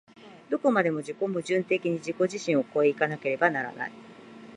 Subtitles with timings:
[0.49, 3.91] どこまでも自己矛盾的に自己自身を越え行かなければならない。